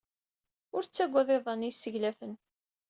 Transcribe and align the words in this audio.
Ur 0.75 0.83
ttagad 0.83 1.29
iḍan 1.37 1.65
ay 1.65 1.69
yesseglafen. 1.71 2.33